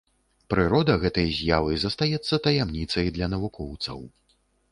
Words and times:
Прырода 0.53 0.93
гэтай 1.03 1.27
з'явы 1.39 1.75
застаецца 1.83 2.41
таямніцай 2.49 3.05
для 3.17 3.27
навукоўцаў. 3.37 3.99